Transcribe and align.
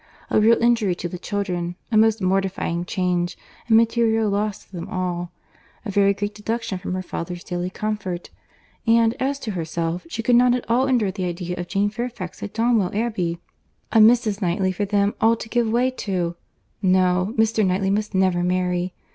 A 0.31 0.41
real 0.41 0.57
injury 0.63 0.95
to 0.95 1.07
the 1.07 1.19
children—a 1.19 1.95
most 1.95 2.23
mortifying 2.23 2.85
change, 2.85 3.37
and 3.67 3.77
material 3.77 4.31
loss 4.31 4.65
to 4.65 4.71
them 4.71 4.89
all;—a 4.89 5.91
very 5.91 6.11
great 6.15 6.33
deduction 6.33 6.79
from 6.79 6.95
her 6.95 7.03
father's 7.03 7.43
daily 7.43 7.69
comfort—and, 7.69 9.13
as 9.19 9.37
to 9.37 9.51
herself, 9.51 10.07
she 10.09 10.23
could 10.23 10.35
not 10.35 10.55
at 10.55 10.67
all 10.67 10.87
endure 10.87 11.11
the 11.11 11.25
idea 11.25 11.55
of 11.55 11.67
Jane 11.67 11.91
Fairfax 11.91 12.41
at 12.41 12.51
Donwell 12.55 12.89
Abbey. 12.95 13.37
A 13.91 13.99
Mrs. 13.99 14.41
Knightley 14.41 14.71
for 14.71 14.85
them 14.85 15.13
all 15.21 15.35
to 15.35 15.47
give 15.47 15.69
way 15.69 15.91
to!—No—Mr. 15.91 17.63
Knightley 17.63 17.91
must 17.91 18.15
never 18.15 18.41
marry. 18.43 18.95